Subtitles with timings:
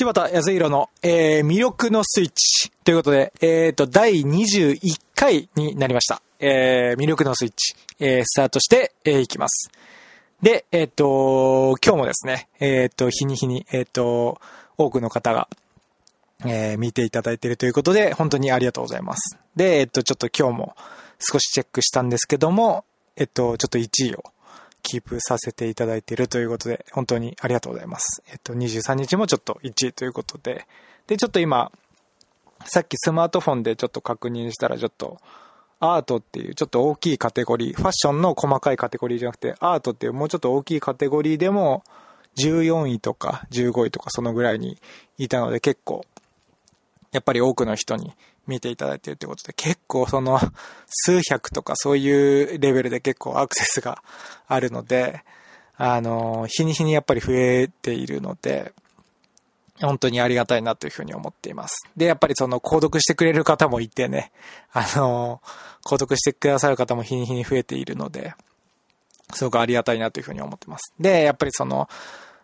[0.00, 4.78] 柴田康弘の、えー、魅力のスイッチということで、えっ、ー、と、第21
[5.14, 6.22] 回になりました。
[6.38, 9.70] えー、魅力のスイッチ、えー、スタートして、えー、いきます。
[10.40, 14.40] で、えっ、ー、と、今日もですね、えっ、ー、と、日に日に、えっ、と、
[14.78, 15.48] 多くの方が、
[16.46, 19.36] えー、見ていただいているということで、本当にありがとうございます。
[19.54, 20.76] で、えっ、と、ちょっと今日も
[21.18, 24.24] 少しチェックしたんですけども、えっと、ちょっと1位を
[24.90, 28.24] キープさせていただいているということで、本当にありがとうございます。
[28.28, 30.66] えっと、23日もちょっと1位ということで、
[31.06, 31.70] で、ちょっと今、
[32.64, 35.18] さっきスマートフォンでちょっと確認したら、ちょっと、
[35.78, 41.84] アートっていうちょっと大きいカテゴリー、ファッションの細かいカテゴリーじゃなくて、アートっていうもうちょっと大きいカテゴリーでも、
[42.36, 44.78] 14位とか15位とかそのぐらいに
[45.18, 46.04] いたので結構、
[47.12, 48.12] やっぱり多くの人に
[48.50, 50.38] 見ていただいてるということで、結構その
[50.86, 54.02] 数百とかそういうレベルで結構アクセスが
[54.46, 55.24] あるので、
[55.76, 58.72] あの、日に日にやっぱり増えているので、
[59.80, 61.78] 本当にありがたいなというふうに思っています。
[61.96, 64.30] で、やっぱりその購読してくれる方もいてね、
[64.72, 65.40] あの、
[65.84, 68.34] 購読してくださる方も日に日に増えているので、
[69.32, 70.92] すごくありがたいなというふうに思ってます。
[70.98, 71.88] で、やっぱりその、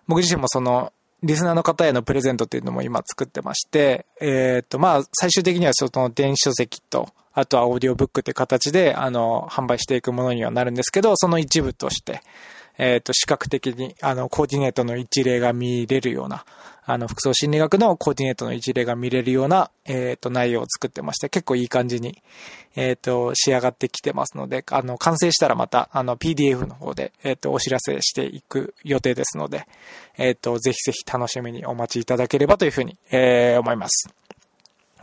[0.07, 12.21] 僕自身もその、リスナーの方へのプレゼントっていうのも今作ってまして、えっ、ー、と、まあ、最終的にはその電子書籍と、あとはオーディオブックって形で、あの、販売していくものにはなるんですけど、その一部として、
[12.79, 16.45] えっ、ー、と、視覚的に、あの、コーディネートの一例が見れるような、
[16.89, 22.23] あの、服装心理学のコーディネートの一例が見れるような、えっ、ー、と、内容を作ってまして、結構いい感じに、
[22.77, 29.67] えっ、ー、と、仕上がってきてますので、あの、完成したらまた、あの、PDF の方で、えっ、と、お知らせしていく予定ですので、
[30.17, 34.09] えっ、と、ぜひぜひ楽しみにお待ちいただければというふうに、え思います。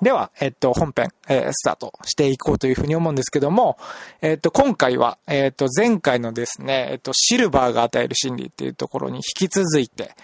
[0.02, 3.78] では、えっと、本編、えー、スタートしていこうというふうに思うんですけども、
[4.22, 10.16] えっと、今回は、えっと、前回のですね、えっと、シルバーが与える心理っていうところに引き続いて、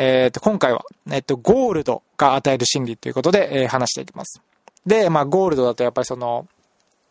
[0.00, 4.40] えっと、今回は、えっと、ゴールドが与える心理ということで、えー、話していきます。
[4.86, 6.46] で、まあ、ゴールドだとやっぱりその、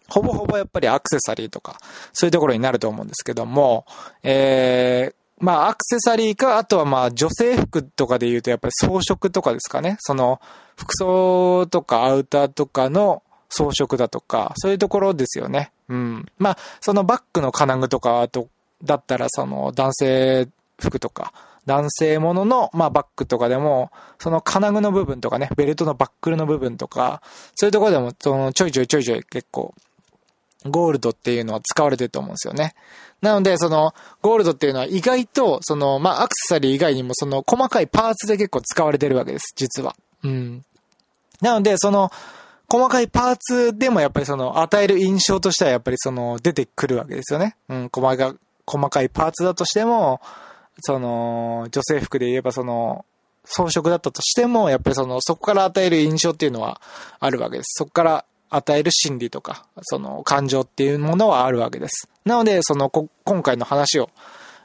[0.08, 1.78] ほぼほぼやっぱりアクセサリーとか、
[2.14, 3.86] そういうところになると思うんですけども、
[4.24, 9.98] えー、まあ、アクセサリーか、あとはまあ、女性服とかで言うと、やっぱり装飾とかですかね。
[10.00, 10.40] その、
[10.78, 15.72] 服装とかアウターとかの装飾だとか、そういうところですよね。
[15.90, 16.26] うん。
[16.38, 18.48] まあ、そのバッグの金具とか、と、
[18.82, 20.48] だったら、その、男性
[20.80, 21.34] 服とか、
[21.68, 27.22] 男性ものの、まあ、バッグとかでも、その金具の部分とかね、ベルトのバックルの部分とか、
[27.56, 29.76] そういうところでも、その、ちょいちょいちょいちょい結構、
[30.66, 32.74] ゴールドっていうのは使われてると思うんですよね。
[33.22, 39.94] なので、その、ゴールドっていうのは意外と、その、まあ、アクセサリー以外にも、その、細かいパーツで結構使われてるわけです、実は。
[40.24, 40.64] うん。
[41.42, 42.10] なので、その、
[42.70, 47.58] 細かいパーツでもやっぱりその、与える印象としてはやっぱりその、出てくるわけですよね。
[47.68, 48.36] うん、細か、
[48.66, 50.22] 細かいパーツだとしても、
[50.82, 53.06] その、女性服で言えばその、
[53.46, 56.82] 装飾だったとしても、やっぱりその、そこから与える印象っていうのは
[57.20, 57.76] あるわけです。
[57.78, 62.10] そこから与える心理とか、その感情っていうものはあるわけです。
[62.26, 64.10] なので、その、こ今回の話を、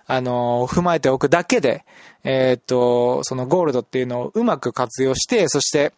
[0.07, 1.85] あの踏まえておくだけで、
[2.25, 5.93] えー、っと、そのゴールドっていうのをうまく活用して、そして、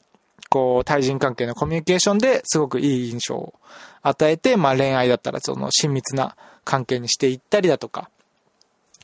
[0.51, 3.55] こう、対人関係のコミュニケーションですごくいい印象を
[4.03, 8.11] 与えて、まあ恋愛だったらその親密な関係にしていったりだとか、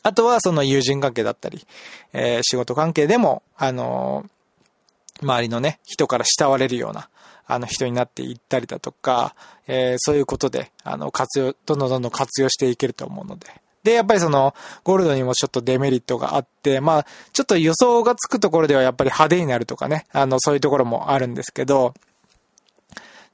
[0.02, 1.66] あとはその友人関係だったり、
[2.12, 4.24] えー、仕事関係でも、あの
[5.22, 7.08] 周りのね、人から慕われるような、
[7.46, 9.34] あの人になっていったりだとか、
[9.66, 13.48] えー、そういうことで、あの、活用、どんどんどんどん活用していけると思うので。
[13.82, 21.94] で、やっぱりその、ゴールドにもちょっとデメリットがあって、まあ、ちょっと予想がつくところではやっぱり派手になるとかね、あの、そういうところもあるんですけど、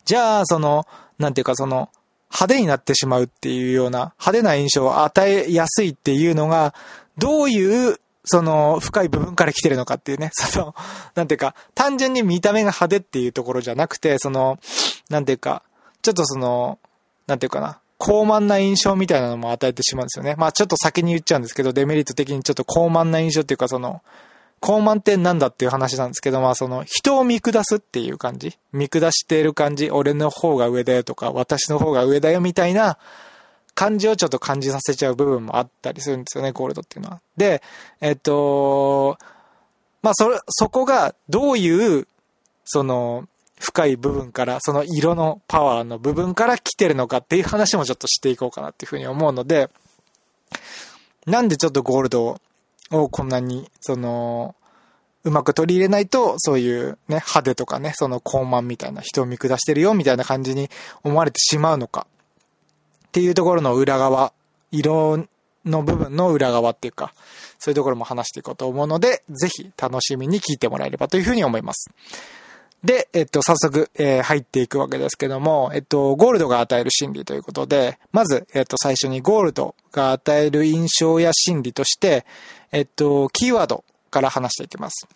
[0.05, 0.87] じゃあ、その、
[1.19, 1.91] なんていうかその、
[2.31, 6.75] 派手になってしまうっていうような、派手な印象を与えやすいっていうのが、
[7.19, 10.75] どういうその、深い部分から来てるのかっていうね、 その、
[11.15, 14.59] なんていうか、単純に見た目が派手っていうところじゃなくて、その、
[15.09, 15.63] なんていうか、
[16.03, 16.79] ちょっとその、
[17.29, 20.35] なんていうかな、高慢な印象みたいなのも与えてしまうんですよね。
[20.37, 24.03] まあちょっと先に言っちゃうんですけど、デメリット的にちょっと高慢な印象っていうか、その、
[24.61, 32.99] 高慢ってなんだっていう話なんですけど、まあその、人を見下すっていう感じ見下している感じ俺の方が上だよとか、私の方が上だよみたいな、
[33.77, 37.21] 感じをちょっと感じさせちゃう部分もあったりするんですよね、ゴールドっていうのは。
[37.37, 37.63] で、
[38.01, 39.19] えっと、
[40.03, 42.09] まあ、それ、そこがどういう、
[42.65, 43.29] その、
[43.61, 49.69] 深い部分から、その色のパワーの部分から来てるのかっていう話もちょっとしていこうかなっていうふうに思うので、
[51.27, 52.41] なんでちょっとゴールドを
[52.91, 54.55] をこんなに、その、
[55.25, 60.71] うまく取り入れないと、そういうね、派手とかね、その高慢みたいな人を見下してるよみたいな感じに
[61.03, 62.07] 思われてしまうのか。
[63.09, 64.33] っていうところの裏側、
[64.71, 65.27] 色
[65.65, 67.13] の部分の裏側っていうか、
[67.59, 71.91] そういうところも話していこうと思うので、ぜひ楽しみに聞いてもらえればというふうに思います。
[72.85, 82.25] で、えっと、早速、えー、入っていくわけですけども、えっと、ゴールドが与える心理ということで、まず、えっと、最初にゴールドが与える印象や心理として、
[82.73, 85.07] えっと、キーワードから話していきます。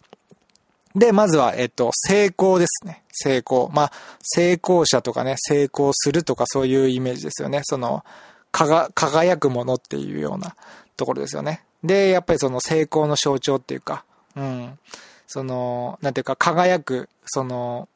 [0.94, 3.02] で、まずは、えっと、成功ですね。
[3.12, 3.70] 成功。
[3.73, 3.93] まあ、
[4.23, 7.61] 成功者とかね、成功するとかそういうイメージですよね。
[7.62, 8.05] その、
[8.50, 10.56] かが、輝くものっていうような
[10.97, 11.62] ところですよね。
[11.85, 14.05] で、やっぱりその成功の象徴っていうか、
[14.35, 14.79] うん。
[15.26, 17.88] その、なんていうか、輝く、その、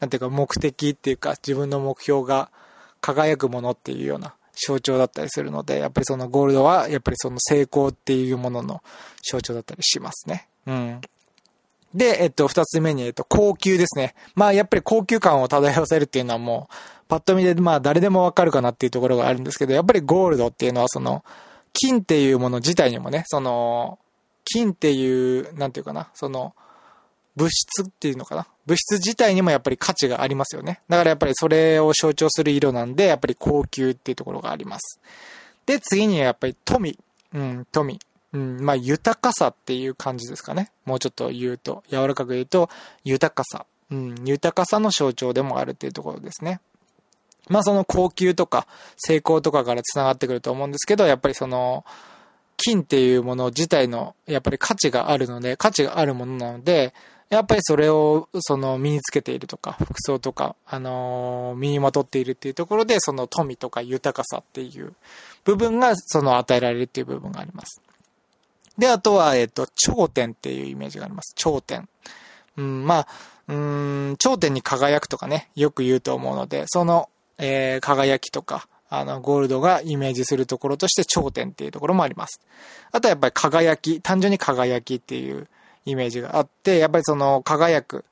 [0.00, 2.50] なんていうか、目的っていうか、自分の目標が
[3.00, 8.82] 輝くものっていうような象徴だったりするので、やっぱりそのゴールドは、やっぱりその成功っていうものの
[9.22, 10.48] 象徴だったりしますね。
[10.66, 11.00] うん。
[11.94, 14.14] で、えっと、二つ目に、えっと、高級ですね。
[14.34, 16.74] まあ、やっぱり高級感を漂わせるっていうのはもう、
[17.08, 21.24] パッと見で、まあ、誰でもわかるかなっていうところがあるんですけど、やっぱりゴールドっていうのは、その、
[21.74, 23.98] 金っていうもの自体にもね、その、
[24.44, 26.54] 金っていう、なんていうかな、その、
[27.36, 28.46] 物質っていうのかな？
[28.66, 30.80] 物質自体にもやっぱり価値がありますよね。
[30.88, 35.00] だからやっぱりそれを象徴する色なんで、やっぱり高級っていうところがあります。
[35.66, 36.98] で、次にやっぱり富。
[37.34, 37.98] うん、富。
[38.34, 40.70] うん、まあ豊かさっていう感じですかね。
[40.84, 42.68] もうちょっと言うと、柔らかく言うと、
[43.04, 43.66] 豊かさ。
[43.90, 46.60] うん、豊かさの象徴でもあるっていうところですね。
[47.48, 51.84] まあその高級とか成功とかから繋がってくると思うんですけど、やっぱりその、
[52.56, 56.94] 金っていうもの自体の、やっぱり価値があるので、価値があるものなので、
[57.32, 64.92] やっぱりそれを、その、身につけているとか、服装とか、あのー、身にまとっているっていうところで、その富とか豊かさっていう
[65.44, 67.80] 部分が、その与えられるっていう部分があります。
[68.76, 71.32] で、あとは、えっ、と、頂点っていうイメージがあります。
[71.34, 71.88] 頂点。
[72.58, 73.08] うん、まあ、
[73.48, 77.08] うん、頂点に輝くとかね、よく言うと思うので、その、
[77.38, 82.42] えー、輝きとか、あの、ゴールドがイメージするところとして頂点っていうところもあります。
[82.90, 85.48] あとはやっぱり輝き、単純に輝きっていう
[85.84, 88.04] イメージがあって、やっぱりその輝く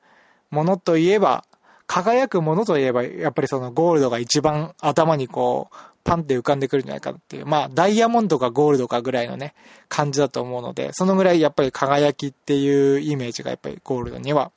[0.49, 1.45] ものといえば、
[1.87, 7.45] 輝くものといえば、やっぱりそのゴールドが一番頭にこう、パンって浮かんでくるんじゃないかっていう。
[7.45, 9.53] まあ、ダイヤモンドかゴールドかぐらいのね、
[9.87, 14.51] 感じだと思うので、そのぐらいやっぱり輝きっていうイメージがやっぱりゴールドには、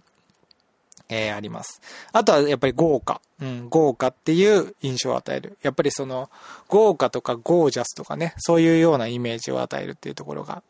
[1.09, 1.83] えー、あります。
[2.13, 3.21] あとはやっぱり豪華。
[3.43, 5.59] うん、豪華っていう印象を与える。
[5.63, 6.31] やっぱりその、
[6.69, 10.63] 豪華とかゴージャスとかね、そういうようなイメージを与えるっていうところが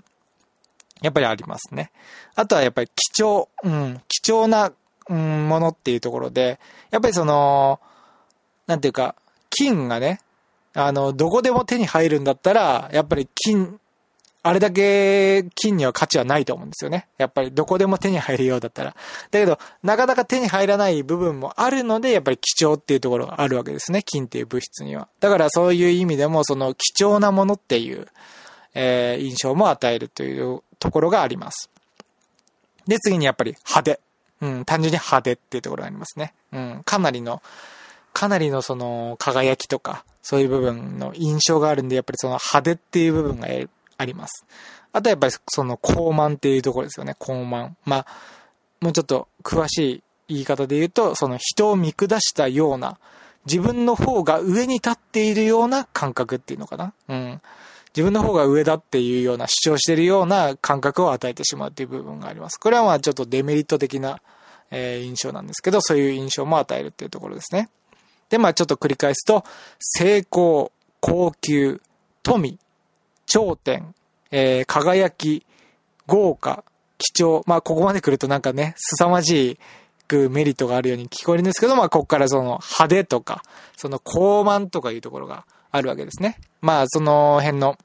[1.03, 1.91] やっぱりありますね。
[2.35, 4.73] あとはやっぱり貴重、うん、貴重な、
[5.09, 6.59] うん、ものっていうところで、
[6.91, 7.81] やっぱりその、
[8.67, 9.15] なんていうか、
[9.51, 10.21] 金がね、
[10.75, 13.79] あの、どこでも手に入るんだったら、やっぱり金、
[14.43, 17.07] あれだけ金には価値はないと思うんですよね。
[17.17, 18.91] やっぱりどこでも手に入るようだったら。
[18.91, 18.97] だ
[19.31, 24.03] けど、なかなか手に入らない部分もあるので、やっぱり貴重っていうところがあるわけですね。
[24.03, 25.09] 金っていう物質には。
[25.21, 28.07] だからそういう意味でも、その貴重なものっていう、
[28.75, 31.71] えー、印象も与えるというところがあります。
[32.87, 34.01] で、次にやっぱり派手。
[34.41, 36.35] うん、単純に派手っていうところがありますね。
[36.53, 37.43] うん、かなりの、
[38.13, 43.49] かなりのその輝きとか、そういう部分の印象があるんで、やっぱりその派手っていう部分が
[43.97, 44.45] あります。
[44.93, 47.71] あとはやっぱりその高慢っていうところですよね、高慢。
[47.85, 48.07] まあ、
[48.81, 52.99] もうちょっと詳しい言い方で言うと、その人を見下したような、
[53.47, 56.93] 自分の方が上に立っているような感覚っていうのかな。
[57.09, 57.41] うん。
[57.97, 62.59] 自分の方が上だっていうような主張してるような感覚を与えてしまうっていう部分があります。
[62.59, 64.21] これはまあちょっとデメリット的な、
[64.73, 67.69] え、印象なんですけど、そういう印象も与えるっていうところですね。
[68.31, 69.45] で、まあちょっと繰り返すと、
[69.79, 71.81] 成功、高級、
[72.25, 72.59] 富、
[73.27, 73.95] 頂点、
[74.33, 75.47] えー、輝き、
[76.09, 76.65] 豪華、
[76.99, 77.45] 貴重。
[77.47, 79.59] まあここまで来るとなんかね、凄まじい、
[80.29, 83.43] メリットがあるように聞こえるんですけど、まあ、ここからその派手とか、
[83.77, 86.39] その高慢とかいうところがあるわけですね。
[86.61, 87.77] まあ、その辺の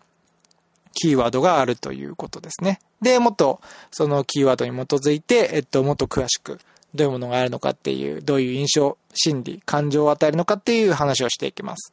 [0.94, 2.80] キーワードがあるということですね。
[3.02, 6.60] で、もっとそのキーワードに基づいて、えっと、もっと詳しく
[6.94, 11.92] どういうものがあるのかっていう、どういう印象、心理、感情を与えるのかっていう話をしていきます。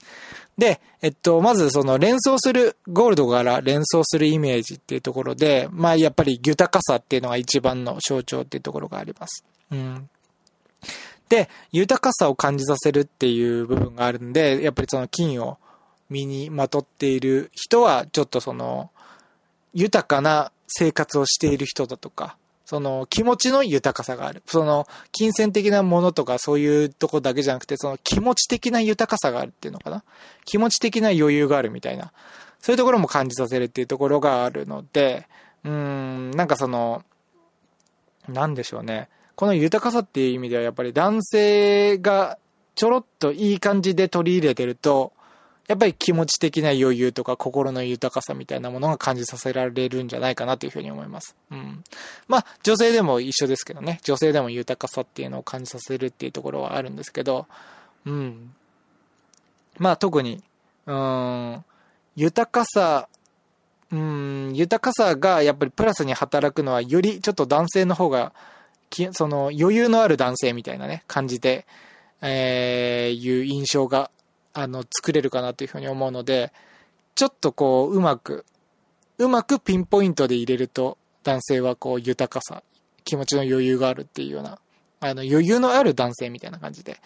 [0.58, 9.44] で、えっと、まずその連想する、ゴールドから連想するイメージっていうところで、まあやっぱり豊かさっていうのが一番の象徴っていうところがあります。
[9.70, 10.10] うん。
[11.28, 15.58] で、豊かさを感じさせるっていう部分があるんで、やっぱりその金を
[16.10, 18.90] 身にまとっている人は、ちょっとその、
[19.74, 24.42] 豊かな生活をしている人だとか、その気持ちの豊かさがある。
[24.46, 30.02] その金銭的なものとかそういうとこだけじゃなくて、その気持ち的な豊かさがあるっていうのかな。
[30.44, 32.12] 気持ち的な余裕があるみたいな。
[32.60, 35.28] そういうところも感じさせるっていうところがあるので、
[35.62, 37.04] うーん、なんかその、
[38.28, 39.08] なんでしょうね。
[39.36, 42.38] この豊かさっていう意味ではやっぱり男性が
[42.74, 45.12] ちょろっといい感じで取り入れてると、
[45.68, 51.34] やっぱり気持ち的な余裕とか心の豊かさみたいなものが感じさせられるんじゃないかなというふうに思います。
[51.50, 51.82] うん。
[52.28, 53.98] まあ、女性でも一緒ですけどね。
[54.02, 57.46] 女性でも豊かさっていうのを感じさせるっていうところはあるんですけど、
[58.04, 58.54] うん。
[59.78, 60.42] まあ、特に、
[60.86, 61.64] うん、
[62.14, 63.08] 豊かさ、
[63.90, 68.32] うん、豊かさがやっぱりプラスに働くのはよりちょっと男性の方が、
[69.12, 71.66] その余裕のある男性みたいなね、感じで、
[72.22, 74.10] えー、いう印象が
[74.58, 76.50] あの、作れるかなというふうに思うので、
[77.14, 78.46] ちょっとこう、うまく、
[79.18, 82.62] うまくピンポイントで入れると、男性はこう、豊かさ、
[83.04, 84.58] 気持ちの余裕があるっていうような、
[85.00, 86.98] あの、余裕のある男性みたいな感じで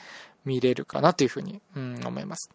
[0.44, 2.50] 見れるかなというふうに、うん、思います。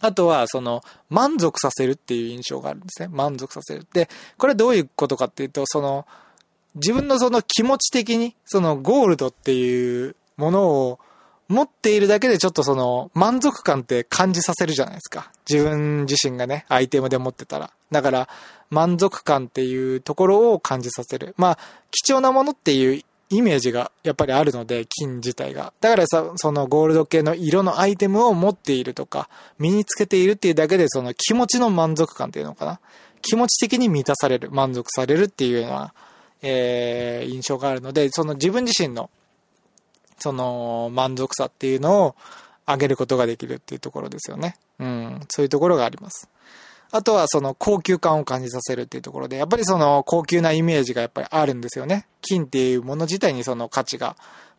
[0.00, 3.08] あとは、その、満足させるっていう印象があるんですね。
[3.10, 3.86] 満足させる。
[3.94, 6.06] で、これどういうことかっていうと、その、
[6.74, 10.98] 自分のその気持ち的に、そのゴールドっていうものを
[11.48, 15.30] 持っているだけでちょっとその満足感って感じさせるじゃないですか。
[15.48, 17.70] 自分自身がね、アイテムで持ってたら。
[17.90, 18.28] だから
[18.70, 21.34] 満足感っていうところを感じさせる。
[21.36, 21.58] まあ、
[21.90, 25.72] 貴重なものっていうイメージがやっぱりあるので、金自体が。
[25.80, 32.80] だからさ、そのゴールド系の色のアイテムを持っているとか、身につけているっていうだけでその気持ちの満足感っていうのかな。
[33.22, 35.94] 気持ち的に満たされる、満足されるっていうような、
[36.42, 39.10] えー、印象があるので、その自分自身の
[40.18, 42.16] その満足さっていうのを
[42.66, 44.56] 上げることができるっていうところですよね。
[44.78, 46.28] うん、そういうところがあります。
[46.90, 52.06] あとはその高級感を感じさせるっていうところで、やっぱりその高級なイメージがやっぱりあるんですよね。
[52.22, 54.16] 金っていうもの自体にその価値が、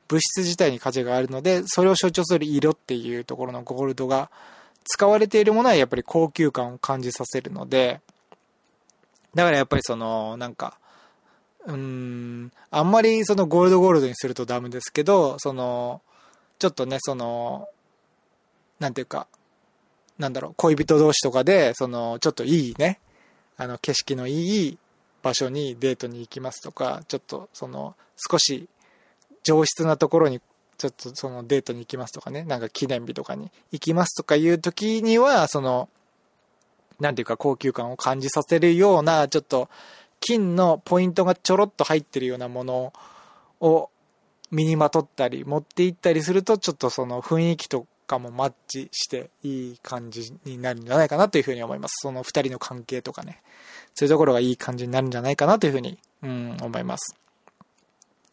[0.08, 4.30] 物質自体に価値があるので、それを象徴する色っていうところのゴールドが
[4.86, 8.00] 使われているものはやっぱり高級感を感じさせるので、
[9.36, 10.78] だからやっぱりその、なんか、
[11.68, 16.02] うん、あんまりそのゴールドゴールドにするとダメですけど、その、
[16.60, 17.68] ちょっとね、その、
[18.80, 19.28] なんていうか、
[20.18, 23.00] なんだろう、恋人同士とかで、その、ちょっといいね、
[23.58, 24.78] あの、景色のいい
[25.22, 27.96] 場所にデートに行きますとか、ちょっとその、
[28.32, 28.70] 少し
[29.44, 30.40] 上質なところに、
[30.78, 35.90] ちょっとそのデートに行きますとかね、なんか記念日とかに行きますとかいう時には、その、
[37.02, 39.70] なんていうか高級感を感じさせるような、ちょっと
[40.20, 42.94] 金のポイントがちょろっと入ってるようなもの
[43.60, 43.90] を
[44.52, 51.96] 身にまとったり持っていったりするとちょっとその雰囲気とかもマッチしていい感じになるんじゃないかなというふうに思います。
[52.02, 53.42] その二人の関係とかね。
[53.94, 57.16] そういうところがいい感じになるんじゃないかなというふうに、うん、思います。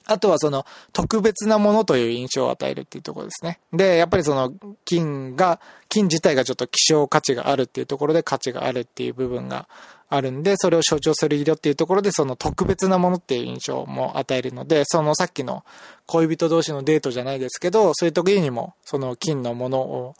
[0.07, 3.59] あとはその特別なものという印象を与えるっていうところですね。
[3.73, 4.53] で、やっぱりその
[4.85, 9.67] 金が、金自体がちょっと希少価値があるっていうところで価値があるっていう部分が
[10.15, 15.65] あるんで、それを象徴する色っていうところで、その特別なものっていう印象も与えるので、そのさっきの
[16.07, 20.15] 恋人同士のデートじゃないですけど、そういう時にも、その金のものを、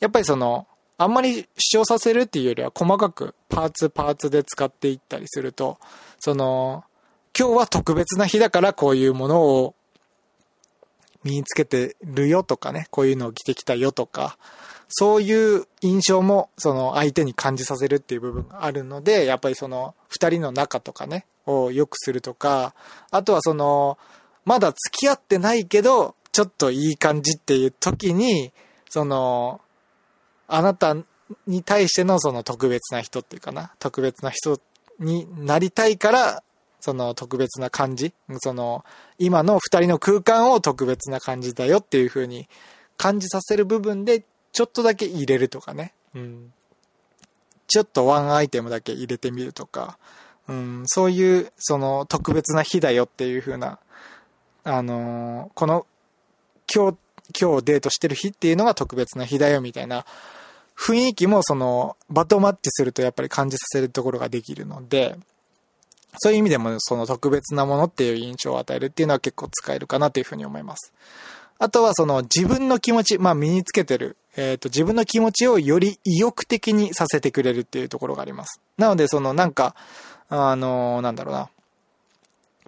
[0.00, 0.66] やっぱりその、
[0.96, 5.78] あんまり主張させるっていうよりは細かくパーツパーツで使っていったりすると、
[6.18, 6.84] その、
[7.38, 9.74] 今日は特別な日だからこういうものを
[11.22, 14.38] 身につけてるよとかね、こういうのを着てきたよとか、
[14.88, 22.74] そういう印象も、その相手に感じさせるっていう部分があるので、やっぱりその二人の仲とかね、を良くするとか、
[23.10, 23.98] あとはその、
[24.44, 28.52] まだ付き合ってないけど、ちょっといい感じっていう時に、
[28.88, 29.60] その、
[30.46, 30.96] あなた
[31.46, 34.60] に対してのその特別な人っていうかな、特別な人
[34.98, 36.42] になりたいから、
[36.80, 38.84] その特別な感じ、その、
[39.18, 42.48] 今の二人の空間を特別な感じだよっていう風に
[42.96, 45.92] 感じさせる部分で、ちょっとだけ入れるとかね。
[46.14, 46.52] うん。
[47.66, 49.98] ちょっとワンアイテムだけ入れてみるとか、
[50.48, 53.78] うん、そういう、その、特別な日だよっていう風な、
[54.64, 55.86] あのー、この、
[56.74, 56.98] 今日、
[57.38, 60.06] 今日デートしてる日っていうのが特別な日だよみたいな
[60.78, 65.18] 雰囲気もその、バトマッチするとやっぱり感じさせるところができるので、
[66.18, 70.92] そういう意味でもその特別なものっていう印象を与えるっていうのは結構使えるかなというふうに思います。
[71.58, 78.60] あとはその自分の気持ち、まあ身につけてる、えっ、ー、と自分の気持ちをより意欲的にさせてくれるっていうところがあります。
[78.78, 79.74] なのでそのなんか、
[80.28, 81.50] あのー、なんだろうな、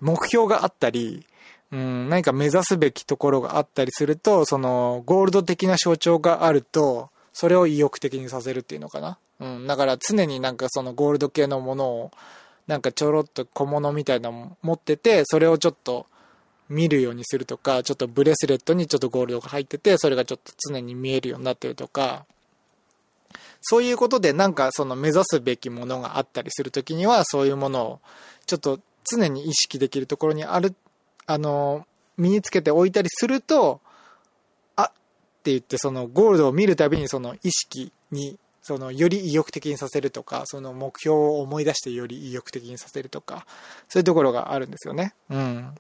[0.01, 1.25] 目標があったり、
[1.71, 9.19] うん、何か目指すべきところがあったりすると、そのゴールド的な象徴があると、それを意欲的にさせるっていうのかな。
[9.39, 12.11] うん、だから常になんかそのゴールド系のものを、
[12.67, 16.07] なんかちょろっと小物みたいなの持ってて、それをちょっと、
[16.71, 22.25] 見るようにするとか、ちょっとブレスレットにちょっとゴールドが入ってて、それがちょっと常に見えるようになってるとか、
[23.61, 28.01] そういうことでなんかその目指すべきものがあったりするときには、そういうものを
[28.47, 30.75] ちょっと常に意識できるところにある、
[31.27, 31.87] あの、
[32.17, 33.81] 身につけておいたりすると、
[34.77, 34.87] あっ
[35.43, 43.47] て言ってそのゴールドを見るたびにその意識に、その、より意欲的にさせるとか、その目標を思い出してより意欲的にさせるとか、
[43.89, 45.15] そういうところがあるんですよね。
[45.31, 45.75] うん。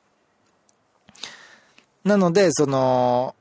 [2.04, 3.34] なので、その、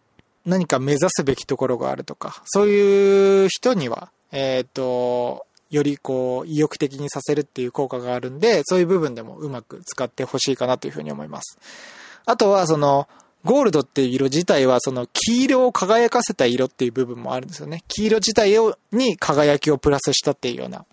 [0.46, 11.60] 何か目指すべきところがあるとか、そういう人には、えっ、ー、と、よりこう、意欲的にさせるっていう効果があるんで、そういう部分でもうまく使ってほしいかなというふうに思います。
[12.25, 13.08] あとは、その、
[13.46, 17.84] ゴールドっていう色自体は、その黄色を輝かせた色っていう部分もあるんですよね。
[17.88, 20.86] 黄色自体をに輝きをプラスしたっていうような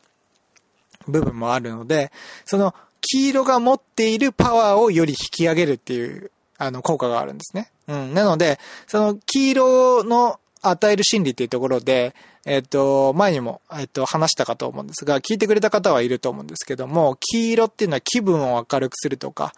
[1.08, 2.12] 部分もあるので、
[2.44, 7.70] その黄色が持っているパワーをより引き上げるっていう、あの、効果があるんですね。
[7.88, 8.14] うん。
[8.14, 19.52] なので、その黄色の与える心理っていうところで、えっ、と、前にも、えっ、と、話したかと思うんですが、聞いてくれた方はいると思うんですけども、黄色っていうのは気分を明るくするとか、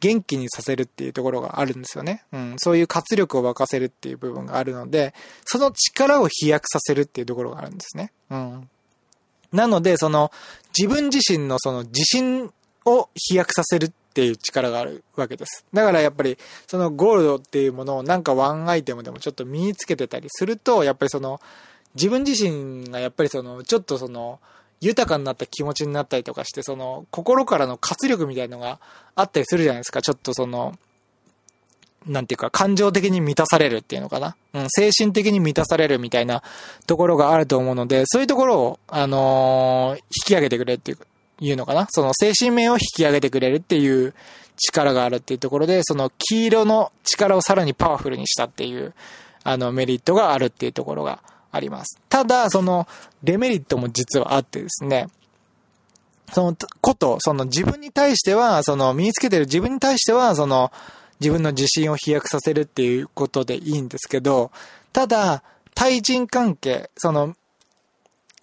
[0.00, 2.24] 元気にさせるっていうところがあるんですよね。
[2.32, 2.54] うん。
[2.58, 5.14] そういう活力を沸かせるっていう部分があるので、
[5.46, 8.12] その力を飛躍させるっていうところがあるんですね。
[8.30, 8.68] うん。
[9.52, 10.30] なので、その、
[10.76, 12.52] 自分自身のその自信
[12.84, 15.66] を飛躍させるっっていう力があるわけです。
[15.74, 21.40] だからやっぱり、そのゴールドっていうものをなんかワンアイテムでもちょっと身につけてたりすると、やっぱりその、
[21.96, 24.38] 自分自身がやっぱりその、ちょっとその、
[24.80, 28.78] 豊かになった気持ちになったりとかして、その、心からの活力みたいのが
[29.16, 30.00] あったりするじゃないですか。
[30.00, 30.78] ちょっとその、
[32.06, 34.36] なんていうか、感情的に満たされるっていうのかな。
[34.52, 36.44] うん、精神的に満たされるみたいな
[36.86, 40.98] ところがあると思うので、そういうところを、あのー、引き上げてくれっていう、
[41.40, 41.86] いうのかな？
[41.90, 44.14] その精神面を引き上げてくれるっていう
[44.56, 48.94] 力があるっていうところで、その黄色の力をさらにパワフルにしたっていう、
[49.42, 52.00] あの、メリットがあるっていうところがあります。
[52.08, 52.86] ただ、その、
[53.22, 55.08] デメリットも実はあってですね、
[56.32, 60.72] そのこと、その自分に対しては、その身につけてる自分に対しては、その
[61.20, 64.50] 自分の自信を飛躍させるっていうことでいいんですけど、
[64.92, 65.42] ただ、
[65.74, 67.34] 対人関係、その、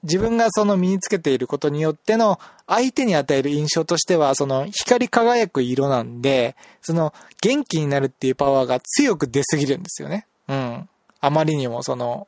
[0.04, 10.26] 自分がその身につけていることによっての相手に与える印象としては、その光り輝く色なんで、その元気になるっていうパワーが強く出すぎるんですよね。
[10.48, 10.90] うん。
[11.20, 12.28] あまりにもその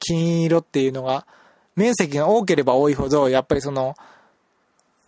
[0.00, 1.26] 金色っていうのが、
[1.76, 3.94] 面積が多ければ多いほど、やっぱりその、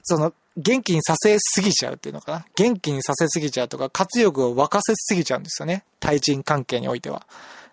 [0.05, 2.47] その、元気にさせすぎちゃうっていうのかな。
[2.55, 5.85] 元気にさせすぎちゃうとか、活力を沸かせすぎちゃうんですよね。
[5.99, 7.27] 対人関係においては。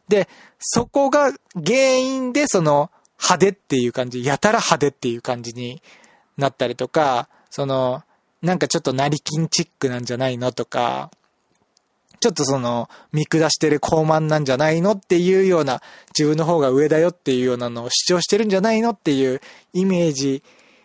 [0.07, 0.27] で、
[0.59, 2.89] そこが原因でその、
[3.21, 5.81] 派手っていう感じ、やたら派手っていう感じに
[6.37, 8.03] なったりとか、その、
[8.41, 11.11] なんかちょっと成金チックなんじゃないのとか、
[12.19, 15.81] ちょっとその、見下してる高慢なんじゃないのっていうような、
[16.17, 19.41] 自分の方が上だよっていうようなのを主張してるんじゃないのっていう
[19.73, 20.43] イメージ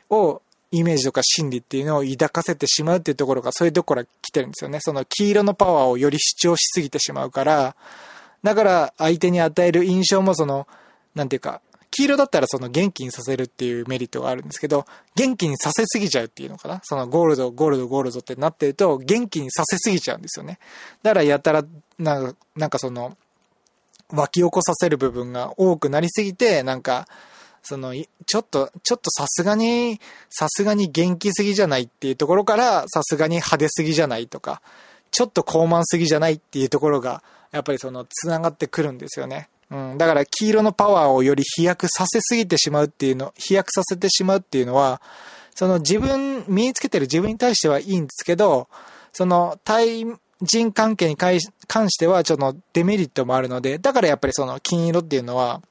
[0.09, 4.79] を、イメージとか心理っていうのを抱かせてしまうっていうところが、そういうところから来てるんですよね。
[4.81, 7.77] その黄色のパワーをより主張しすぎてしまうから、
[8.43, 10.67] だから相手に与える印象もその、
[11.15, 11.61] なんていうか、
[11.97, 16.81] 黄色だったらその元気にさせるっていうメリットがあるんですけど、元気にさせすぎちゃうっていうのかな？
[16.85, 20.59] そのゴールド、ゴールド、ゴールドってなってると、元気にさせすぎちゃうんですよね。
[21.03, 21.65] だからやたら、
[21.99, 23.17] なんか、なんかその、
[24.11, 27.09] 湧き起こさせる部分が多くなりすぎて、なんか、
[27.63, 34.63] その、ちょっと、ちょっとさすがに、さすがに元気すぎじゃないっていうところから、さすがに派手すぎじゃないとか、
[35.11, 39.49] ちょっと高慢すぎじゃないっていうところが、やっぱりその、繋がってくるんですよね。
[39.71, 45.01] うん、だから黄色のパワーをより飛躍させすぎてしまうっていうの、飛躍させてしまうっていうのは、
[45.55, 48.69] その自分、身につけてる自分に対してはいいんですけど、
[49.13, 50.05] その対
[50.43, 55.63] 人関係に関してはちょっとデメリットもあるので、だからやっぱりその金色っていうのは、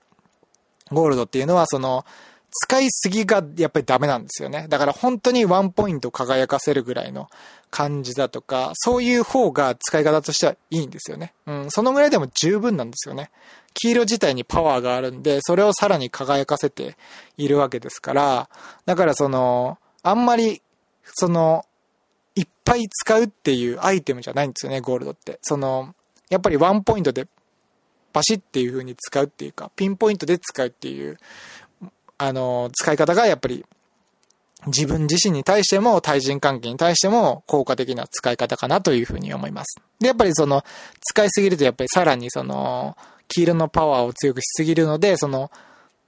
[0.92, 2.06] ゴールドっていうのはその、
[2.52, 4.68] 使いすぎがやっぱりダメなんですよね。
[4.70, 7.30] だから本当にワンポイント輝かせるぐらいの
[7.76, 11.34] 感じだとか、そういう方が使い方としてはいいんですよね。
[11.46, 13.32] うん、そのぐらいでも十分なんですよね。
[13.74, 16.96] 黄色自体にパワーがあるんで、それをさらに輝かせて
[17.36, 18.50] いるわけですから、
[18.86, 20.62] だからその、あんまり、
[21.16, 21.66] その、
[22.36, 25.40] いっぱい使うっていうアイテムじゃないんですよね、ゴールドって。
[25.42, 25.94] その、
[26.30, 27.28] やっぱりワンポイントで
[28.14, 31.18] バシッっていう風に使うっていうか、ピンポイントで使うっていう、
[32.18, 33.66] あの、使い方がやっぱり
[34.68, 39.80] 自分自身に対しても対人関係に対しても効果的な使い方かなというふうに思います。
[40.00, 40.64] で、やっぱりその、
[41.02, 42.98] 使いすぎるとやっぱりさらにその、
[43.28, 45.52] 黄色のパワーを強くしすぎるので、その、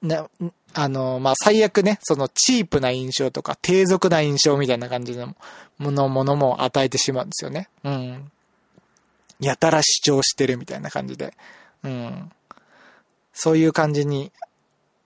[0.02, 0.28] な、
[0.74, 5.36] あの、まあ、最悪ね、そのチープな印象とか低俗な印象みたいな感じの
[5.78, 7.70] もの、ものも与えてしまうんですよね。
[7.84, 8.32] うん。
[9.40, 11.34] やたら主張してるみたいな感じで。
[11.84, 12.32] うん。
[13.34, 14.32] そういう感じに、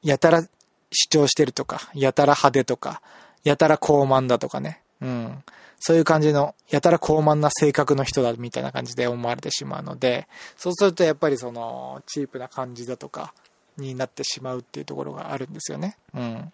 [0.03, 0.43] やたら
[0.91, 3.01] 主張してるとか、やたら派手とか、
[3.43, 4.81] やたら高慢だとかね。
[5.01, 5.43] うん。
[5.79, 10.27] そういう感じの、やたら高慢な性格の人だみたいな感じで思われてしまうので、
[10.57, 13.33] そうするとやっぱりその、チープな感じだとか、
[13.77, 15.97] になってしまうっていうところがあるんですよね。
[16.13, 16.53] うん。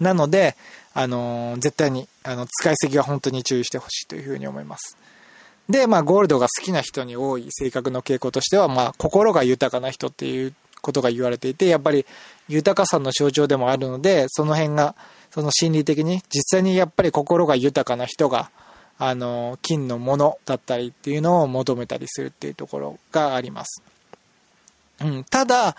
[0.00, 0.56] なので、
[0.94, 4.96] あのー、絶対に、あの、使いすぎは本当に注意してほしいというふうに思います。
[5.68, 12.04] で、まあ、ゴールドが好きな人に多い性格の傾向としては、まあ、心が豊かな人っていうことが言われていて、やっぱり
[12.48, 14.94] 豊かさの象徴でもあるので、その辺が、
[15.32, 18.50] その心理的に、実際にやっぱり心が豊かな人が、
[18.98, 23.82] あの、金のものだったりっていうのを求めたりするっていうところがあります。
[25.00, 25.74] うん、ただ、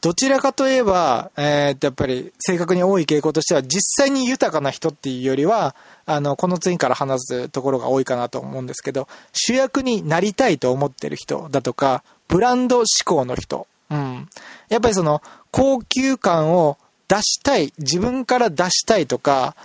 [0.00, 14.28] どちらかといえば、えー、っと、やっぱり正確に多い傾向としては、実際に豊かな人っていうよりは、あの、この次から話すところが多いかなと思うんですけど、主役になりたいと思ってる人だとか、ブランド志向の人、うん。
[14.68, 16.76] やっぱりその、高級感を
[17.08, 19.56] 出したい、自分から出したいとか、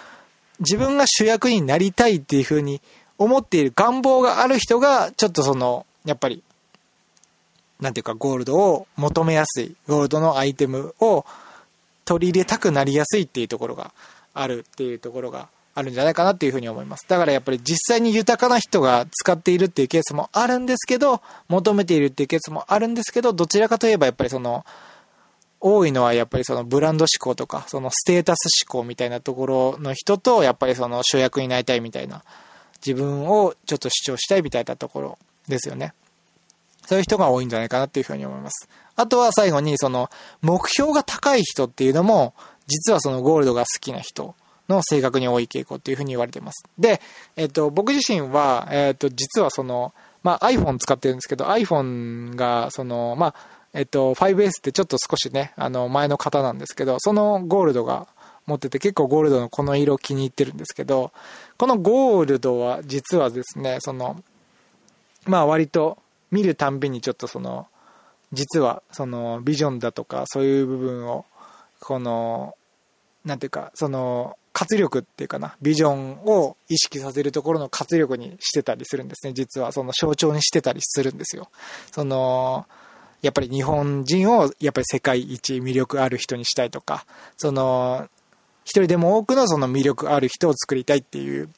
[0.59, 2.81] 自分が主役になりたいっていうふうに
[3.17, 6.43] 思っている願望がある人が、ちょっとその、やっぱり
[7.79, 11.25] なんていうか、ゴールドを求めやすい、ゴールドのアイテムを
[12.03, 13.93] 取り入れたくなりやすいっていうところが
[14.33, 17.05] あるっていうところがあるんじゃないかなっていうふうに思います。
[17.07, 24.65] だからやっぱり実際に豊かな人が使っているっていうケースもあるんですけど、求めているっていうケースもあるんですけど、どちらかといえばやっぱりその、
[25.61, 32.23] 多いのはやっぱりそのブランド志向とか、そのステータス志向みたいなところの人と、やっぱりその主役になりたいみたいな、
[32.85, 35.17] 自分をちょっと主張したいみたいなところ
[35.47, 35.93] ですよね。
[36.85, 38.67] そういう人が多いんじゃないかなっていうふうに思います。
[38.95, 40.09] あとは最後に、その、
[40.41, 42.33] 目標が高い人っていうのも、
[42.67, 44.35] 実はそのゴールドが好きな人
[44.69, 46.63] の性格に多い傾向っていうふうに言われてます。
[46.77, 47.01] で、
[47.35, 49.93] えっと、僕自身は、えっと、実はその、
[50.23, 53.35] まあ、iPhone 使ってるんですけど、iPhone が、その、まあ、
[53.73, 58.07] えっと、5S ってちょっと少しね、あの、前の方なんですけど、そのゴールドが
[58.47, 61.11] 持ってて、結構ゴールドのこの色気に入ってるんですけど、
[61.57, 64.21] このゴールドは実はですね、その、
[65.25, 65.97] まあ割と
[66.31, 67.67] 見るたんびにちょっとその、
[68.33, 71.25] 実はそのビジョンだとかそういう部分を、
[71.79, 72.55] この、
[73.25, 79.71] なんていうか、その、活力っていうかな、ビジョンを意識させるところの活力にしてたりするんですね、実は。
[79.71, 81.49] その象徴にしてたりするんですよ。
[81.91, 82.65] その、
[83.21, 87.05] やっぱり日本人をやっぱり世界一魅力ある人にしたいとか、
[87.37, 88.07] その、
[88.63, 91.49] 一人でも多くのその魅力ある人を作りたいっていう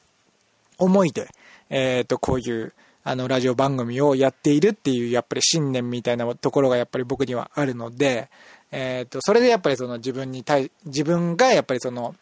[0.78, 1.28] 思いで、
[1.70, 2.72] えっ、ー、と、こういう
[3.04, 8.28] あの、ラジオ番組をやっているっていう、やっぱり信念みたいなところがやっぱり僕にはあるので、
[8.70, 12.14] えっ、ー、と、それでやっぱりその自分に対、自分がやっぱりその、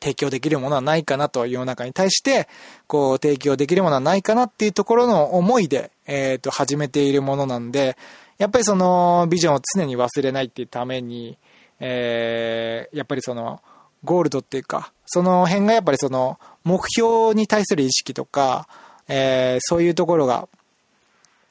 [0.00, 2.46] 提供できるものはないかなと、世の中に対して、
[2.86, 7.96] こう、提供できるものはないかなっていうところの思いで、えっ、ー、と、始めているものなんで、
[8.38, 11.38] やっぱりその、ビジョンを常に忘れないっていうために、
[11.80, 13.60] えー、やっぱりその、
[14.04, 18.68] ゴールドっていうか、その辺がやっぱりその、目標に対する意識とか、
[19.08, 20.48] えー、そういうところが、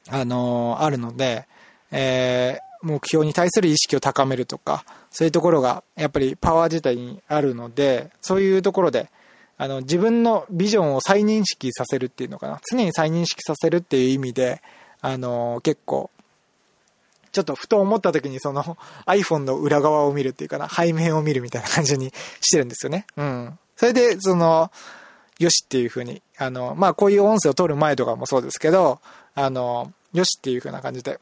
[0.09, 1.47] あのー、あるので、
[1.91, 9.09] えー、目標に対する意識を高めるとか、そういうところが、やっぱりパワー自体にあるので、そういうところで、
[9.57, 12.59] あの、自分のビジョンを再認識させるっていうのかな。
[12.69, 14.61] 常に再認識させるっていう意味で、
[15.01, 16.09] あの結構、
[17.33, 18.63] ちょっとふと思った時にその
[19.05, 23.05] iPhone の裏側を見るっていうかな、背面を見るみたいな感じにしてるんですよね。
[23.17, 23.59] うん。
[23.75, 24.71] それで、その、
[25.39, 29.01] よしっていう風に、あの、まあ、こういう音声を撮る前とかもそうですけど、
[29.33, 31.19] あの、よしっていう風な感じで、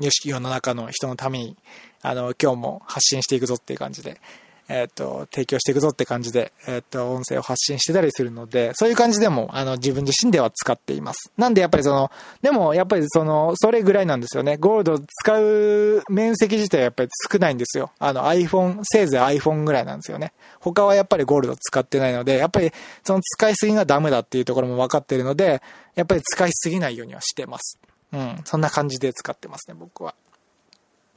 [0.00, 1.56] よし、世の中の人のために、
[2.02, 4.20] あの、今日も発信していくぞっていう感じで、
[4.68, 11.30] えっ、と、提供していくぞって感じで、えっ、と、音声を発信してたりするので、そういう感じでも、あの、自分自身では使っています。
[11.36, 12.10] なんでやっぱりその、
[12.42, 14.56] でもやっぱりその、それぐらいなんですよね。
[14.56, 17.92] ゴールド使う面積自体はやっぱり少ないんですよ。
[17.98, 20.32] あの iPhone、せいぜい iPhone ぐらいなんですよね。
[20.60, 22.72] 他はやっぱりゴールド使ってないので、やっぱり
[23.04, 25.62] その使いすぎがダメだっていうところも分かってるので、
[25.94, 27.78] やっぱり使いすぎないようにはしてます。
[28.12, 28.40] うん。
[28.44, 30.14] そんな感じで使ってますね、僕は。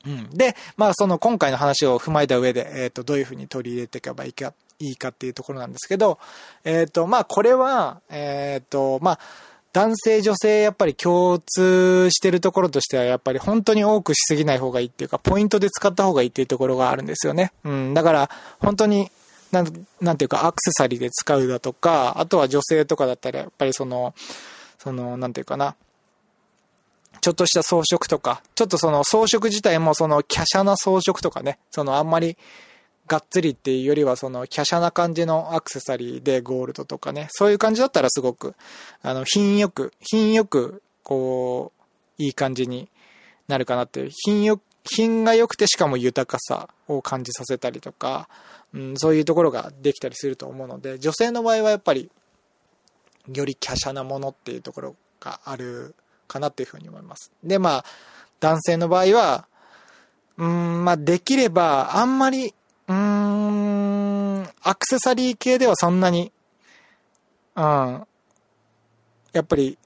[0.05, 0.29] うん。
[0.29, 6.19] で、まあその今回の話を踏まえた上で、えっ、ー、と、どういうふうに取り入れていけばいいか、いいかっていうところなんですけど、
[6.63, 9.19] えっ、ー、と、まあこれは、えっ、ー、と、まあ、
[9.71, 17.51] 男性女性やっぱり共通してるところとしてはやっぱり本当に多くしすぎない方がいいっていうか、ポイントで使った方がいいっていうところがあるんですよね。
[17.63, 17.93] うん。
[17.93, 19.11] だから本当に
[19.51, 24.13] なん、なんていうかアクセサリーで使うだとか、あとは女性とかだったらやっぱりその、
[24.77, 25.75] その、なんていうかな、
[27.21, 32.37] ちょっとした装飾とか、ちょっとその装飾自体もその華奢な装飾とかね、そのあんまり
[33.09, 38.55] がっつりっていうよりはその華奢な感じのアクセサリーでゴールドとかね、そういう感じだったらすごく、
[39.01, 41.73] あの、品よく、品よく、こ
[42.19, 42.87] う、いい感じに
[43.47, 48.29] なるかなっていう、品よ、品が良くてしかも豊かさを感じさせたりとか、
[48.73, 52.11] うん、そういうところができたりすると思うので、女性の場合はやっぱり、
[53.33, 55.95] より華奢なものっていうところがある
[56.29, 57.31] かなっていうふうに思います。
[57.43, 57.85] で、まあ、
[58.39, 59.47] 男性の場合は、
[60.37, 62.53] うん、まあ、できれば、あんまり、
[62.87, 66.31] うーん、アクセサリー系ではそんなに、
[67.55, 67.63] うん、
[69.33, 69.77] やっぱり、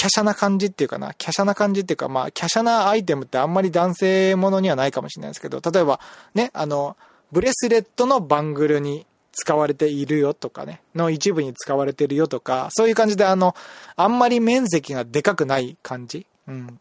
[0.00, 5.98] 華奢な感じっていうかな、華奢な感じっていうか、まあ、華奢なアイテムってあんまり男性ものにはないかもしれないですけど、例えば、
[6.34, 6.96] ね、あの、
[7.32, 9.07] ブレスレットのバングルに
[9.38, 13.54] 使われているよとかね、の一部に使われてるよとか、そういう感じであの、
[13.94, 16.26] あんまり面積がでかくない感じ。
[16.48, 16.80] うん。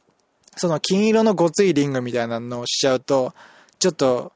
[0.55, 3.35] その金色のごついリングみたいなのをしちゃうと、
[3.77, 4.31] ちょっと、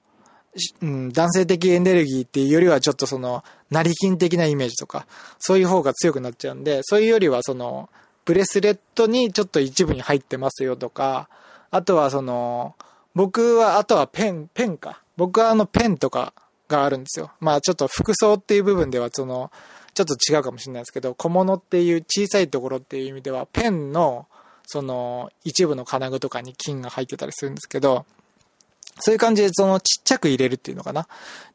[0.82, 5.08] うん、男性的エネルギーっていうよりはちょっとその、成金的なイメージとか、
[5.40, 7.90] そういう方が強くなっちゃうんで、そういうよりはその、
[8.24, 11.28] ブレスレットにちょっと一部に入ってますよとか、
[11.72, 12.76] あとはその、
[13.16, 15.02] 僕は、あとはペン、ペンか。
[15.18, 16.34] 僕はあのペンとか
[16.72, 17.32] があるんですよ。
[17.40, 19.52] まあちょっと服装っていう部分ではその、
[19.94, 24.28] ちょっと違うかもしれないですけど、小物っていう小さいところっていう意味では、ペンの、
[24.66, 28.06] その、一部の金具とかに金が入ってたりするんですけど、
[29.00, 31.08] そういう感じでそのちっちゃく入れるっていうのかな。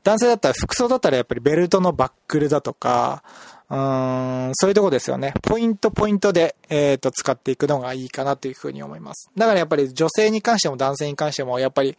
[0.02, 3.22] 男性だったら服装だったらやっぱりベルトのバックルだとか、
[3.68, 5.34] うーん、そういうとこですよね。
[5.42, 9.30] ポイントポイントで、えっ、ー、と、使っていくのがいいかなというふうに思います。
[9.36, 11.96] だからやっぱり女性に関しても男性に関しても、やっぱり、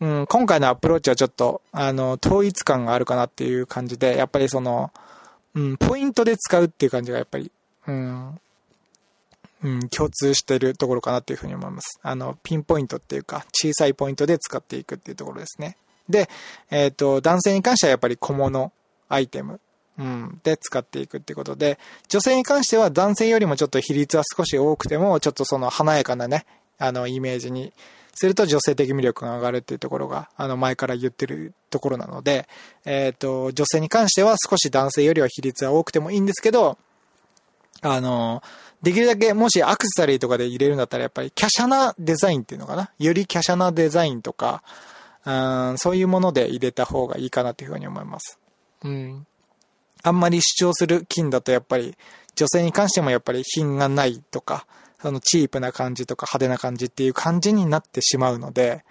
[0.00, 4.92] うん、今回のアプローチはちょっと、あの、統一感があるかなっていう感じで、やっぱりその、
[5.54, 7.50] うん、ポイントで使うっていう感じがやっぱり、
[7.86, 8.40] うん、
[9.64, 11.98] うん、共通してるところかなっていうふうに思います。
[12.02, 15.76] あの、ピンポイントっていうか、小さいポイントで使っていくっていうところですね。
[16.08, 16.28] で、
[16.70, 18.72] えっ、ー、と、男性に関してはやっぱり小物、
[19.08, 19.60] アイテム、
[19.98, 21.78] うん、で使っていくっていうことで、
[22.08, 26.44] 女性に関しては男性よりもちょっと比率は少し多くても、ちょっとその華やかなね、
[26.78, 27.72] あの、イメージに
[28.16, 32.48] すると女性的魅力が上がるっていうところが、あの、前から言ってるところなので、
[32.84, 36.78] えっ、ー、と、女性に関しては少し男性よりは比率は多くてもいいんですけど、
[37.82, 38.42] あの、
[38.82, 42.90] できるだけもしアクセサリーとかで入れるんだったらやっぱり華奢なデザインっていうのかな？
[42.98, 44.62] より華奢なデザインとか、
[45.24, 45.32] う
[45.74, 48.38] ん、そういうもので入れた方がいいかなというふうに思います。
[48.84, 49.26] うん。
[50.02, 51.96] あんまり主張する金だとやっぱり
[52.36, 54.66] 女性に関してもやっぱり品がないとか、
[55.00, 58.84] そのチープな感じとか派手な感じっていう感じになってしまうので、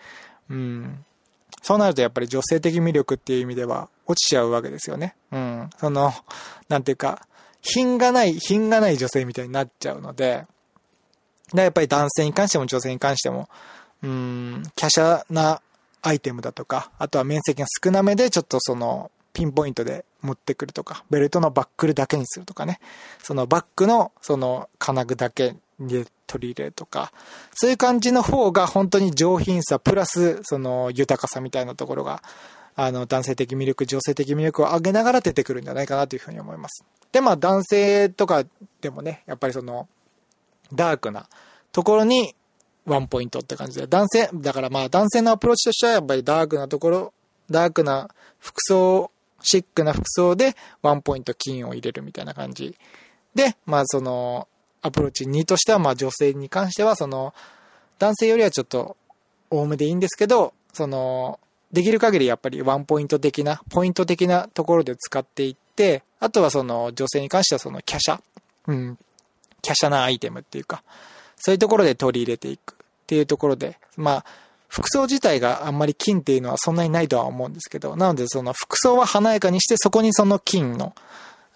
[0.50, 1.06] うん。
[1.62, 5.16] そうなるとやっぱり女性的魅力っていう意味では落ちちゃうわけですよね。
[5.32, 5.70] うん。
[5.78, 6.14] その、
[6.70, 7.28] なんていうか、
[7.62, 10.46] 品がない、品がない女性みたいになっちゃうので、
[11.54, 13.50] でやっぱり男性に関しても女性に関しても、
[14.04, 15.62] うん、華奢な
[16.02, 22.80] アイテムだとか、あとは面積が少なめでちょっとその、ピンポイントで持ってくるとか、ベルトのバックルだけにするとかね、
[23.22, 27.12] そのバックのその金具だけで取り入れるとか、
[27.54, 32.24] そういう感じの方が本当に上品さ、プラスその豊かさみたいなところが、
[32.76, 36.84] あの、男性的魅力、女性的魅力を上げながら出てくるんじゃないかなというふうに思います。
[37.12, 38.44] で、まあ男性とか
[38.82, 39.88] でもね、やっぱりその、
[40.74, 41.28] ダークな
[41.72, 42.36] ところに
[42.86, 47.14] ワンポイントって感じで、男性、だからまあ男性のアプローチとしてはやっぱりダークなところ、
[47.50, 48.10] ダークな
[48.40, 49.12] 服装、
[49.42, 52.76] シックな服装でワンポイント金を入れるみたいな感じ。
[53.34, 54.48] で、まあその、
[54.86, 57.34] アプローチ2としては、まあ女性に関しては、その、
[57.98, 58.98] 男性よりはちょっと
[59.50, 61.40] 多めでいいんですけど、その、
[61.72, 68.22] できる限りやっぱりワンポイント的な、ポイント的なところで使っていって、あとはその女性に関してはその華奢、
[68.68, 68.98] うん、
[69.62, 70.84] 華奢なアイテムっていうか、
[71.36, 72.76] そういうところで取り入れていくっ
[73.08, 74.26] ていうところで、まあ、
[74.68, 80.94] 服装自体があんまり金っていうのはそんなにないとは思うんですけど、なのでその服装は華やかにしてそこにその金の、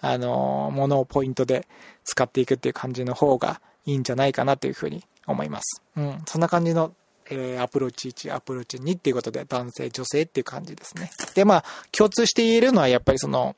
[0.00, 1.66] あの、ものをポイントで
[2.10, 5.82] 使っていくっていう感じの方がいいんじゃないかなというふうに思います。
[5.96, 6.92] うん、そんな感じの、
[7.30, 11.10] えー、アプローチ1、アプローチ2っていうことで男性、女性っていう感じですね。
[11.34, 13.54] で、まあ、共通して言えるのはやっぱりその、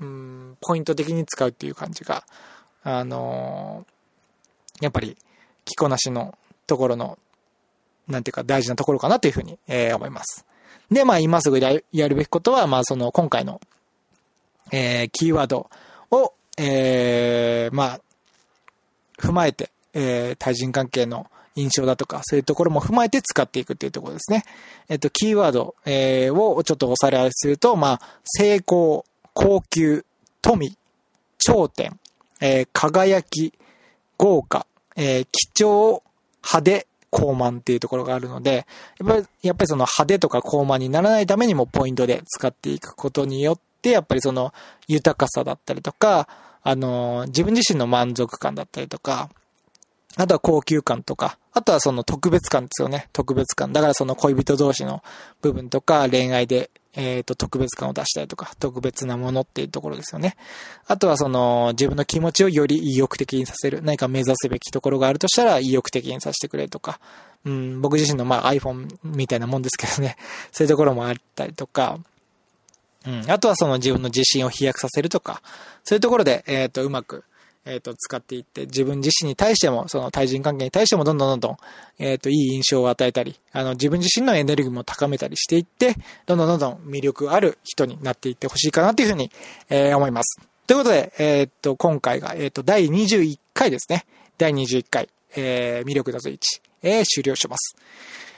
[0.00, 2.24] うん、ポイント的に使うっていう感じが、
[2.82, 5.16] あのー、やっぱり
[5.64, 7.18] 着こなしのところの
[8.08, 10.44] なんていうか大事なところかなというふうに、えー、思います。
[10.90, 13.60] で、まあ今すぐやるべきことは、まあその今回の、
[14.72, 15.70] えー、キーワード
[16.10, 18.00] を、えー、まあ、
[19.18, 24.44] 踏まえて、えー、対人関係の印象だとか、そういうところも踏まえて使っていくっていうところですね。
[24.88, 30.04] えっと、キーワード、えー、をちょっとおさらいすると、まあ、成功、高級、
[30.42, 30.76] 富、
[31.38, 31.98] 頂点、
[32.40, 33.52] えー、輝き、
[34.18, 36.02] 豪華、えー、貴重、
[36.42, 38.66] 派手、高慢っていうところがあるので、
[38.98, 44.52] やっぱり、やっぱりその派手とか高慢にならないためにもポイントで使っていくことによって、やっぱりその
[44.88, 46.28] 豊かさだったりとか、
[46.62, 49.30] あの、自分自身の満足感だったりとか、
[50.16, 53.08] あとは高級感とか、あとはその特別感ですよね。
[53.12, 53.72] 特別感。
[53.72, 55.02] だからその恋人同士の
[55.42, 60.36] 部分とか、恋愛でえっ、ー、と、特別感を出したりとか、特別なものっていうところですよね。
[60.86, 63.82] あとはその、自分の気持ちをより意欲的にさせる。
[63.82, 67.00] 何か目指すべきところがあるとしたら、意欲的にさせてくれとか、
[67.44, 70.16] うん、僕自身のまあ iPhone みたいなもんですけどね、
[70.52, 71.98] そういうところもあったりとか、
[73.06, 73.30] うん。
[73.30, 75.42] あとはその自分の自信を飛躍させるとか、
[75.84, 77.24] そういうところで、えっ、と、うまく、
[77.66, 81.56] えっ、と、使っていって、自分自身に対しても、その対人関係に対しても、どんどんどんどん、
[81.98, 85.94] えっ、と、いい印象を与えたり、あの、自分自身のエネルギーも高めたりしていって、
[86.26, 89.30] どんどんどんどん魅力ある人になっていってほしいかなというふうに、
[89.70, 90.38] えー思います。
[90.66, 94.04] ということで、えっ、と、今回が、えっ、と、第21回ですね。
[94.36, 97.76] 第21回、えー魅力のスイッチ、えー終了します。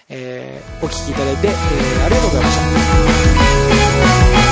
[0.09, 2.57] えーお聞きいただいて、えーありがとうございまし
[4.41, 4.46] た。